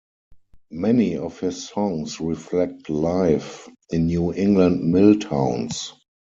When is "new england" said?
4.07-4.91